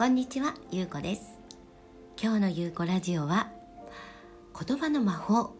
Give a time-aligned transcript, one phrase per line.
[0.00, 1.38] こんにちは、ゆうこです。
[2.18, 3.50] 今日のゆうこラジオは
[4.66, 5.54] 言葉の魔法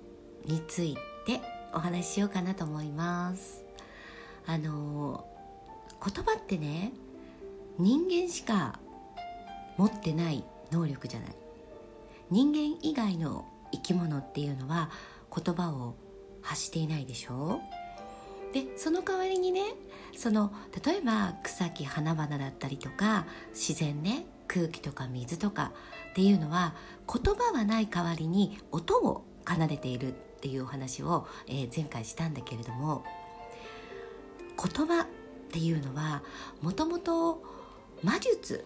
[0.47, 1.43] について
[1.75, 3.67] お話ししようかなと思います。
[4.47, 5.27] あの
[6.03, 6.93] 言葉ってね
[7.79, 8.79] 人間しか
[9.77, 11.29] 持ってない能力じゃない。
[12.31, 14.89] 人間以外の生き物っていうのは
[15.37, 15.97] 言葉を
[16.41, 17.61] 発していないでしょ。
[17.63, 17.80] う
[18.53, 19.63] でその代わりにね
[20.17, 20.53] その
[20.85, 25.73] 例えば草木花々だったりとか自然ね空気とか水とか
[26.11, 26.75] っていうのは
[27.07, 33.05] 言葉はない代わりに音を奏でているっていうお話を、えー、前回したんだけれども
[34.57, 35.07] 言葉っ
[35.53, 36.23] ていうのは
[36.63, 37.43] もともと
[38.03, 38.65] 魔術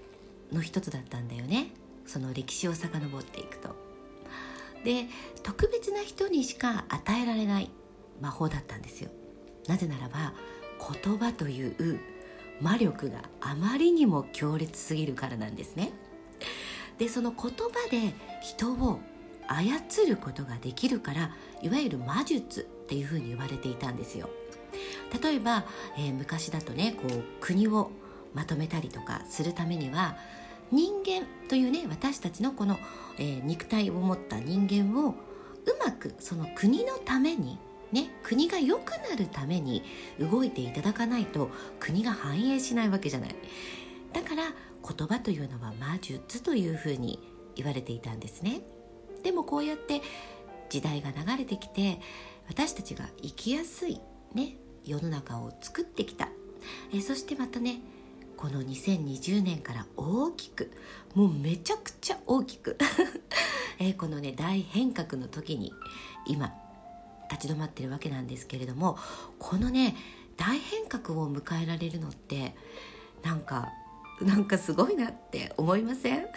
[0.52, 1.72] の一つだったんだよね
[2.06, 3.74] その歴史を遡っていくと。
[4.84, 5.06] で
[5.42, 7.70] 特別な人にしか与えられない
[8.20, 9.10] 魔法だったんですよ。
[9.66, 10.32] なぜならば
[11.02, 12.00] 言葉という
[12.60, 15.92] 魔力があまりにも強烈すぎるからなんですね。
[16.98, 19.00] でその言葉で人を
[19.48, 21.30] 操ることができるから
[21.62, 24.30] いわゆる魔術っていうふうに言われていたんですよ。
[25.22, 25.64] 例えば、
[25.96, 27.90] えー、昔だとねこう国を
[28.34, 30.16] まとめたりとかするためには
[30.70, 32.78] 人間というね私たちのこの、
[33.18, 35.14] えー、肉体を持った人間をう
[35.84, 37.58] まくその国のために
[37.94, 39.84] ね、国が良くなるために
[40.18, 43.36] 動いていただかないと国が繁栄しないわけじゃない。
[44.12, 47.20] だから言葉というのは魔術というふうに
[47.54, 48.62] 言われていたんですね。
[49.22, 50.02] でもこうやって
[50.70, 52.00] 時代が流れてきて
[52.48, 54.00] 私たちが生きやすい
[54.34, 56.28] ね世の中を作ってきた。
[56.92, 57.78] えそしてまたね
[58.36, 60.72] この2020年から大きく
[61.14, 62.76] もうめちゃくちゃ大きく。
[63.78, 65.72] えこのね大変革の時に
[66.26, 66.52] 今
[67.30, 68.98] 立ち止まってるわけなんですけれども
[69.38, 69.96] このね
[70.36, 72.54] 大変革を迎えられるのって
[73.22, 73.72] なんか
[74.20, 76.26] なんかすごいなって思いません？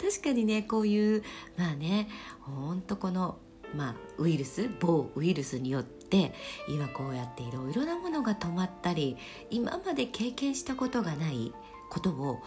[0.00, 1.22] 確かにねこういう
[1.56, 2.08] まあね
[2.40, 3.38] ほんとこの、
[3.74, 6.34] まあ、ウイルス某ウイルスによって
[6.68, 9.16] 今こうやっていろいろなものが止まったり
[9.50, 11.52] 今まで経験したことがない
[11.90, 12.42] ことを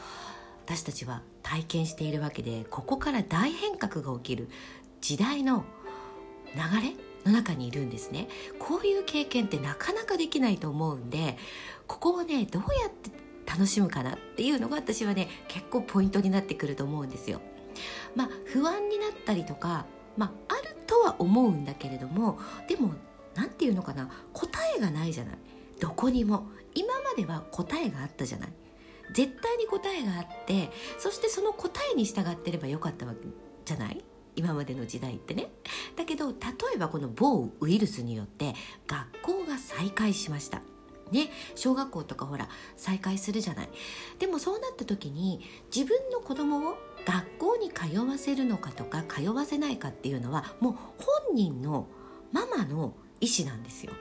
[0.65, 4.49] 私たちは体験しているわけでここから大変革が起きる
[5.01, 5.63] 時代の
[6.55, 8.27] 流れの中にいるんですね。
[8.59, 11.37] こういう経験ってなかなかできないと思うんで
[11.87, 13.11] ここをねどうやって
[13.45, 17.41] 楽しむかなっていうのが私はね結構ポイントになってくると思うんですよ。
[18.15, 19.85] まあ不安になったりとか、
[20.17, 22.93] まあ、あるとは思うんだけれどもでも
[23.35, 25.37] 何て言うのかな答えがないじゃない。
[25.79, 26.47] どこにも。
[26.73, 28.49] 今までは答えがあったじゃない。
[29.11, 30.69] 絶対に答えがあって
[30.99, 33.19] そしてその答えに従ってればよかったわけ
[33.65, 34.03] じゃない。
[34.37, 35.49] 今までの時代ってね。
[35.97, 36.35] だけど例
[36.75, 38.53] えばこの某ウイルスによって
[38.87, 40.61] 学校が再開しました。
[41.11, 43.69] ね、小学校とかほら再開するじゃない。
[44.19, 45.41] でもそうなった時に
[45.75, 51.87] 自分の子供を学校に通わせるのかとか通わせないかっていうのはもう本人の
[52.31, 53.93] ママの意思なんですよ。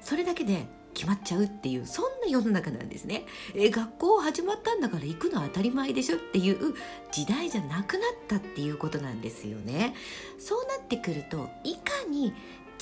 [0.00, 0.66] それだけで
[0.98, 3.24] 決まっちゃうっていうそんな世の中なんですね。
[3.54, 6.74] え学校始まったんだから行くのは当たり前でしょっていう
[7.12, 9.94] 時代じゃなくなったっていうことなんですよね。
[10.40, 12.34] そうなってくるといかに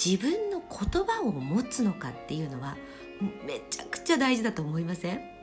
[0.03, 2.79] 自分の言葉を持つのかっていうのは
[3.47, 5.36] めちゃくちゃ大事だと思いません？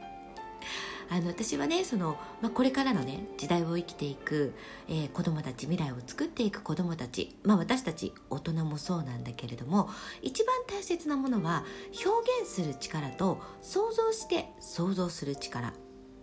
[1.14, 4.56] あの私はねその、まあ、これからのね時代を生きていく、
[4.88, 9.92] えー、子どもたち未来を作っていく子どもたち、まあ、私たち大人もそうなんだけれども
[10.24, 11.66] 一番大切なものは
[12.04, 15.72] 表現する力と想像して想像する力っ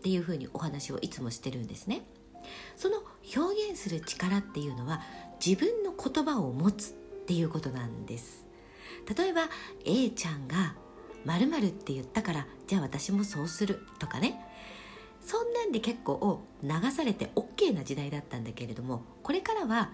[0.02, 2.02] ていうふうにお話をいつもしてるんですね。
[2.74, 2.96] その
[3.36, 5.02] 表現する力っていうのは
[5.44, 6.92] 自分の言葉を持つっ
[7.26, 8.46] ていうことなんです
[9.16, 9.42] 例えば
[9.84, 10.74] A ちゃんが
[11.26, 14.40] 〇〇って言ったからじゃあ私もそうするとかね
[15.30, 19.92] そんなんで結構流されて OK な時代だったんだけれどもこれからは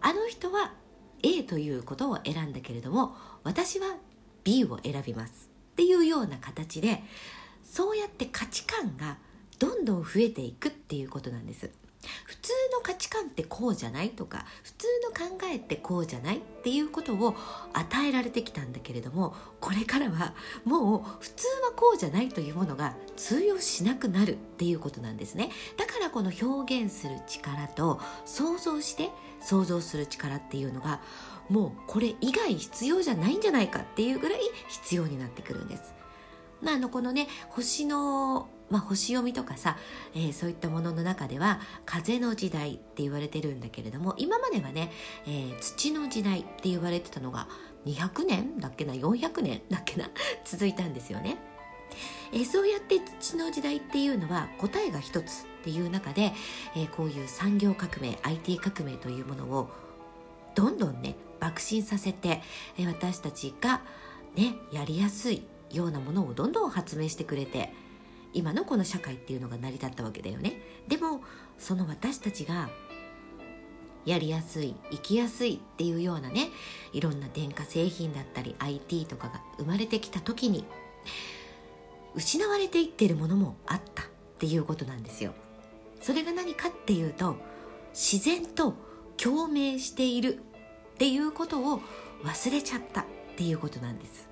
[0.00, 0.72] あの人は
[1.22, 3.94] A ということを選んだけれども私は
[4.42, 5.48] B を選びます。
[5.74, 7.04] っていうような形で
[7.62, 9.18] そうやって価値観が
[9.60, 11.70] どんどん増えていくっていうことなんです。
[12.24, 14.86] 普通の価値観ってこうじゃないとか普通
[15.28, 17.34] の考えってこうじゃないっていうことを
[17.72, 25.50] 与えられてきたんだけれどもこれからはもう普通はこうじゃないというものが通用しなくなるっていうことなんですね。
[25.76, 29.10] だからこの表現する力と想像して
[29.40, 31.00] 想像する力っていうのが
[31.48, 35.94] もうこれ以外必要じゃないんじゃないかっていうぐらい必要になってくるんです。
[36.62, 39.76] まあ、あのこのね星の、まあ、星読みとかさ、
[40.14, 44.90] えー、そういったものの中では風の時代って言われてるんだけれども今まではね、
[45.26, 47.48] えー、土の時代って言われてたのが
[47.86, 50.10] 200年だっけな400年だっけな
[50.44, 51.38] 続いたんですよね。
[52.32, 56.32] えそうやって土の時代っていうのは答えが一つっていう中で、
[56.74, 59.70] えこういう産業革命 IT 革命というものを
[60.56, 62.42] どんどんね爆心させて、
[62.76, 63.82] え私たちが
[64.34, 67.72] ねやりやすいようなものをどんどん発明してくれて
[68.36, 70.60] 今のこの社会っていうのが成り立ったわけだよね。
[70.86, 71.22] でも
[71.56, 72.68] その私たちが
[74.04, 76.50] やりやすい生きやすいっていうようなね
[76.92, 80.66] いろんな電化製品だったり IT とかが生まれてきた時に
[82.14, 84.06] 失われていってるものもあったっ
[84.38, 85.32] ていうことなんですよ。
[86.02, 87.36] それが何かっていうと
[87.94, 88.74] 自然と
[89.16, 90.38] 共鳴しているっ
[90.98, 91.80] ていうことを
[92.22, 93.04] 忘れちゃったっ
[93.34, 94.28] ていうことなんです。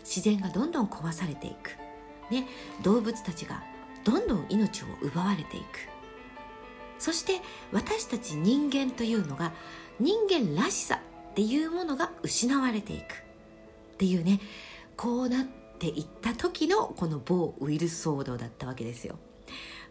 [0.00, 1.89] 自然がどんどん壊されていく。
[2.30, 2.46] ね、
[2.82, 3.62] 動物たちが
[4.04, 5.88] どんどん命を奪われていく。
[6.98, 7.40] そして
[7.72, 9.52] 私たち人間というのが
[9.98, 11.00] 人間らしさ
[11.30, 13.02] っていうものが失われていく。
[13.02, 14.40] っていうね
[14.96, 15.44] こうなっ
[15.78, 19.18] ていった時のこの某ウイルス騒動だったわけですよ。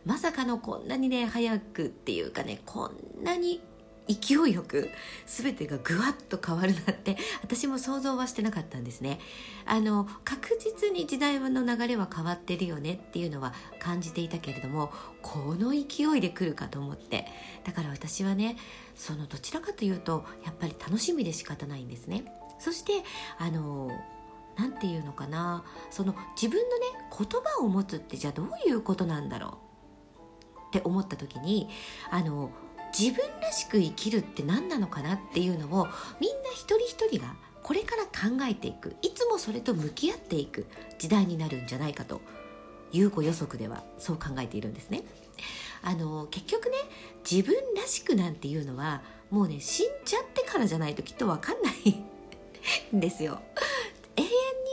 [0.06, 3.62] まさかのこんなにね早くっていうかねこんなに
[4.10, 4.90] 勢いよく
[5.28, 9.20] 全てがぐわっと変わるなって私も想像はしてなかったんですね。
[9.66, 14.92] あの確実に時代の流れは変わってるよねっていうのは感じていたけれども
[15.22, 17.28] この勢いで来るかと思って。
[17.64, 18.58] だから私はね
[18.96, 22.26] そのどちらかというとやっぱり楽しみで仕方ないんですね。
[22.58, 23.04] そして
[23.38, 23.92] あの
[24.58, 25.64] 何て言うのかな。
[25.92, 26.86] その自分のね
[27.16, 29.70] 言葉を持つってじゃあどういうことなんだろう
[30.70, 31.70] って思った時に
[32.12, 32.52] あの
[32.98, 35.88] 自分らしく生きるって何なのかなっていうのを
[36.20, 40.66] みんな一人一人がこれから考えていくいつもそれと向き合っていく
[40.98, 42.22] 時代になるんじゃないかと
[42.92, 45.04] 優子予測ではそう考えているんですね。
[45.82, 46.78] あの結局ね
[47.30, 53.40] 自分らしくなんていうのはもうね死んじゃってからじゃないときっと分かんないんですよ。
[54.16, 54.28] 永遠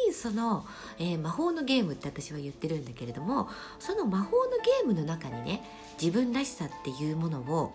[0.09, 0.67] にその、
[0.99, 3.49] えー、魔法のゲームって私は言ってるんだけれども
[3.79, 5.63] その魔法のゲームの中にね
[6.01, 7.73] 自分らしさっていうものを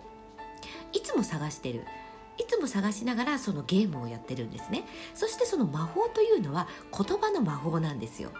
[0.92, 1.84] いつも探してる。
[2.38, 4.84] いつも探しながらそのゲームをやってるんですね。
[5.14, 6.66] そしてその魔法というのは
[6.96, 8.32] 言葉の魔法なんですよ。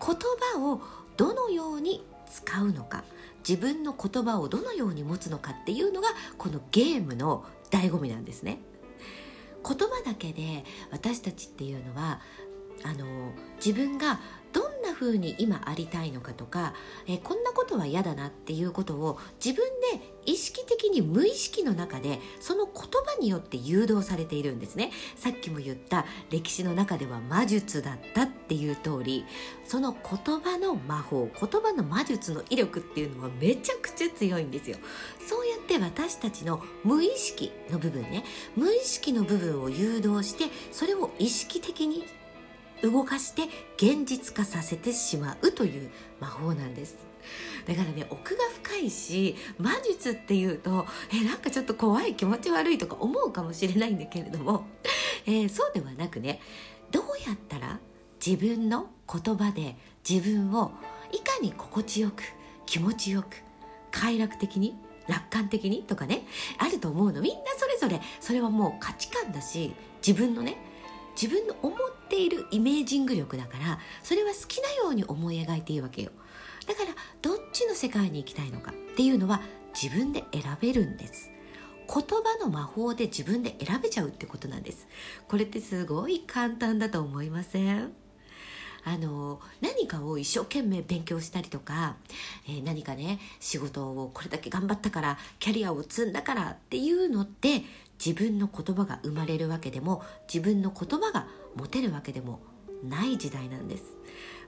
[0.00, 0.16] 言
[0.54, 0.80] 葉を
[1.16, 3.04] どのように使うのか。
[3.48, 8.58] 自分の言葉をどのように持つのかっていうのがこのゲームの醍醐味なんですね。
[9.64, 12.20] 言葉だけで私たちっていうのは
[12.84, 14.20] あの自分が
[14.56, 16.72] どんな風に今ありたいのかとか、
[17.06, 19.68] えこんなことは嫌だなっていうことを自分
[19.98, 24.92] で意識的に無意識の中でその言葉によって誘導されているんですね。
[25.14, 29.26] さっきも言った歴史の中では魔術だったっていう通り
[29.66, 34.78] その言葉の魔法言葉の魔術の威力っていうのはめちゃくちゃ強いんですよ。
[35.28, 38.24] そうやって私たちの無意識の部分ね
[38.56, 42.06] 無意識の部分を誘導してそれを意識的に
[42.82, 43.44] 動かして
[43.76, 45.90] 現実化させてしまうという
[46.20, 46.96] 魔法なんです。
[47.66, 54.64] だからね奥が深いし魔術っていうとえなんかちょっと怖い気持ち悪いとか思うかもしれないんだけれども、
[55.26, 56.40] えー、そうではなくね
[56.92, 57.80] どうやったら
[58.24, 59.76] 自分の言葉で
[60.08, 60.72] 自分を
[61.12, 62.22] いかに心地よく
[62.64, 63.42] 気持ちよく
[63.90, 64.76] 快楽的に
[65.08, 66.26] 楽観的にとかね
[66.58, 67.20] あると思うの。
[67.20, 69.74] みんなそれぞれそれはもう価値観だし
[70.06, 70.56] 自分のね
[71.20, 71.78] 自分の思っ
[72.08, 76.10] ているイメージング力だからそれは好きなように思い描いていいわけよ。
[76.66, 76.90] だから
[77.22, 79.40] どっちの世界に行きたいのかっていうのは
[79.80, 81.30] 自分で選べるんです。
[81.88, 84.88] 言葉の魔法で自分で選べちゃうってことなんです。
[85.28, 87.92] これってすごい簡単だと思いません？
[88.84, 91.96] あの何かを一生懸命勉強したりとか、
[92.48, 97.62] えー、何かね仕事をこれだけ頑張ったからキャリアを積んだからっていうのって
[98.04, 102.40] 自分の言葉が生まれるわけでも自分の言葉が持てるわけでも
[102.84, 103.96] ない時代なんです。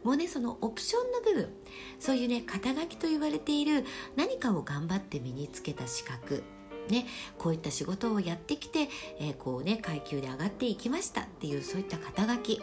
[0.05, 1.52] もうねそのオプションの部分
[1.99, 3.85] そういうね肩書きと言われている
[4.17, 6.45] 何かを頑張って身につけた資格
[6.88, 8.88] ね、こういった仕事をやってきて、
[9.21, 12.62] えー、こうね階級で上がっていきましたっていうそういった肩書き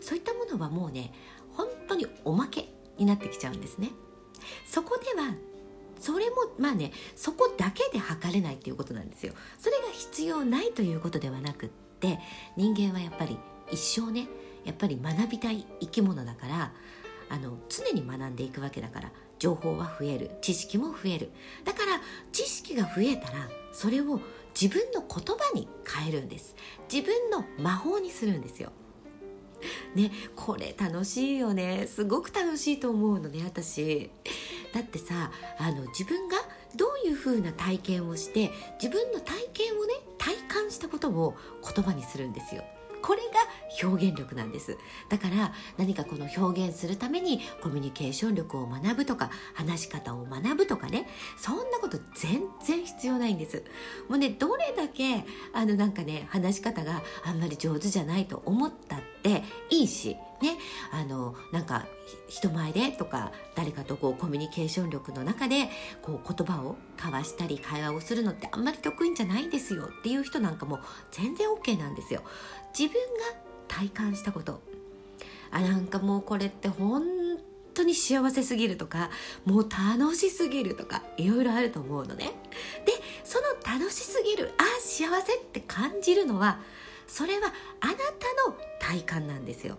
[0.00, 1.12] そういったものはもうね
[1.54, 3.90] 本当におまけになってきちゃうんですね。
[4.66, 5.34] そこでは
[5.98, 9.32] それもまあねそこだけで測れないっていうことなんですよ。
[9.58, 11.68] それが必要ないということではなくっ
[12.00, 12.18] て
[12.56, 13.38] 人間はやっぱり
[13.70, 14.28] 一生ね
[14.64, 16.72] やっぱり学びたい生き物だから
[17.28, 21.30] あの常に学んでいくわけだから情報は増える知識も増える。
[21.64, 22.00] だから
[22.32, 24.20] 知識が増えたらそれを
[24.58, 26.54] 自分の言葉に変えるんです。
[26.92, 28.70] 自分の魔法にするんですよ。
[29.94, 31.86] ねこれ楽しいよね。
[31.86, 34.10] すごく楽しいと思うのね私。
[34.74, 36.36] だってさあの自分が
[36.74, 38.50] どういう風な体験をして
[38.82, 42.64] 自分の体験をね体感したことを言葉にするんですよ。
[43.00, 44.78] これが表現力なんです。
[45.10, 53.62] だから何かこの表現するためにコミュニケーション力を学ぶとか話し方を学ぶとかねそんなこと全然必要ないんです。
[54.08, 60.58] もうねどれだけあのなんかね話し方があんまり上手じゃないと思ったっていいしね
[60.92, 61.86] あのなんか
[62.28, 65.70] 人前でとか誰かとこうコミュニケーション力の中で
[66.02, 72.22] こう言葉を交わしたり会話をするのってあんまり得意じゃないんですよっていう人なんかも全然 OK なんですよ。
[72.78, 74.60] 自分が体感したこと。
[75.50, 77.04] あなんかもうこれって本
[77.72, 79.10] 当に幸せすぎるとか
[79.44, 82.32] もう楽しすぎるとかいろいろあると思うのね。
[82.84, 86.60] でその楽しすぎるあ幸せって感じるのは
[87.06, 88.00] それはあなた
[88.48, 89.78] の体感なんですよ。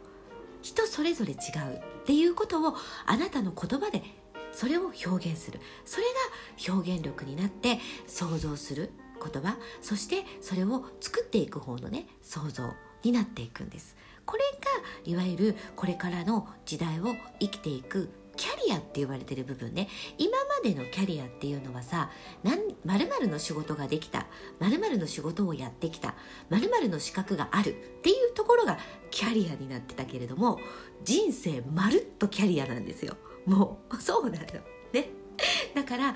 [0.61, 1.37] 人それぞれ違う
[1.75, 4.03] っていうことをあなたの言葉で
[4.51, 5.59] それを表現する。
[5.85, 6.03] それ
[6.67, 8.91] が表現力になって想像する
[9.21, 9.57] 言葉。
[9.81, 13.95] そしてそれを作っていく方のね想像になっていくんです。
[14.25, 19.87] これがいわゆるこれからの時代を生きていくキャリアって言われてる部分ね。
[20.17, 22.09] 今までのキャリアっていうのはさ
[22.43, 22.55] ま
[23.19, 24.27] るの仕事ができた。
[24.59, 26.15] まるの仕事をやってきた。
[26.49, 27.71] まるの資格がある。
[27.71, 28.77] っていうところが
[29.11, 30.59] キャリアになってたけれども
[31.03, 33.17] 人生まるっとキャリアなんですよ。
[33.45, 34.45] もうそうなの。
[34.93, 35.09] ね。
[35.73, 36.15] だから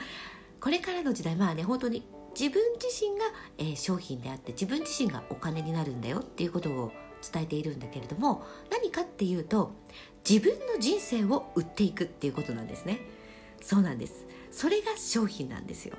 [0.60, 2.04] これからの時代まあね本当に
[2.40, 3.26] 自分自身が、
[3.58, 9.72] えー、商品であって自分自身がお金になるんだよっていうことを伝えているんだけれども何かっていうと
[10.30, 13.00] 自分の人生を売っていくっていうことなんですね。
[13.62, 14.28] そうなんです。
[14.52, 15.96] それが商品なんですよ。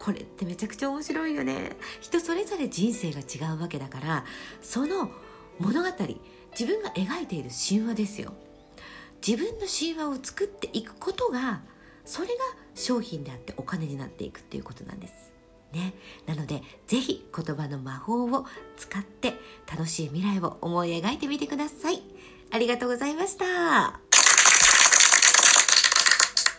[0.00, 1.76] これってめちゃくちゃ面白いよね。
[2.00, 4.24] 人それぞれ人生が違うわけだから
[4.60, 5.10] その
[5.60, 5.88] 物語
[6.58, 8.32] 自分が描いている神話ですよ。
[9.24, 11.62] 自分の神話を作っていくことが
[12.04, 12.34] それが
[12.74, 15.32] 商品であってお金になっていくっていうことなんです。
[15.72, 15.94] ね、
[16.26, 19.34] なので是非言葉の魔法を使って
[19.70, 22.02] 楽しい未来を思い描いてみてください。
[22.50, 24.17] ありがとうございました。